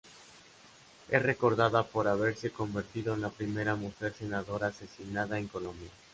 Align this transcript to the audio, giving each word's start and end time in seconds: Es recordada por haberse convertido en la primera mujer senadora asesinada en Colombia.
Es 1.11 1.21
recordada 1.21 1.83
por 1.83 2.07
haberse 2.07 2.49
convertido 2.49 3.13
en 3.13 3.21
la 3.21 3.29
primera 3.29 3.75
mujer 3.75 4.11
senadora 4.15 4.65
asesinada 4.69 5.37
en 5.37 5.47
Colombia. 5.47 5.91